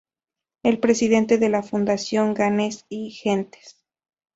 [0.63, 3.83] Es presidente de la Fundación Genes y Gentes.